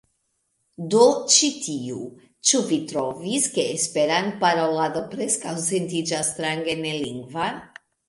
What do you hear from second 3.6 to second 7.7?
Esperantparolado preskaŭ sentiĝas strange nelingva?"